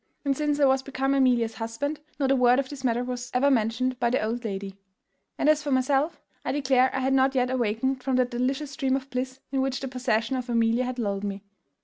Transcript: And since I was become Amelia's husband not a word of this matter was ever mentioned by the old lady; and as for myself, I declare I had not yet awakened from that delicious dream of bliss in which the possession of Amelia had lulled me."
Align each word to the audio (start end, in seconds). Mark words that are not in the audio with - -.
And 0.25 0.35
since 0.35 0.59
I 0.59 0.65
was 0.65 0.81
become 0.81 1.13
Amelia's 1.13 1.53
husband 1.53 1.99
not 2.17 2.31
a 2.31 2.35
word 2.35 2.57
of 2.57 2.69
this 2.69 2.83
matter 2.83 3.03
was 3.03 3.29
ever 3.35 3.51
mentioned 3.51 3.99
by 3.99 4.09
the 4.09 4.19
old 4.25 4.43
lady; 4.43 4.75
and 5.37 5.47
as 5.47 5.61
for 5.61 5.69
myself, 5.69 6.19
I 6.43 6.51
declare 6.51 6.89
I 6.95 7.01
had 7.01 7.13
not 7.13 7.35
yet 7.35 7.51
awakened 7.51 8.01
from 8.01 8.15
that 8.15 8.31
delicious 8.31 8.75
dream 8.75 8.95
of 8.95 9.11
bliss 9.11 9.41
in 9.51 9.61
which 9.61 9.79
the 9.79 9.87
possession 9.87 10.37
of 10.37 10.49
Amelia 10.49 10.85
had 10.85 10.97
lulled 10.97 11.23
me." 11.23 11.43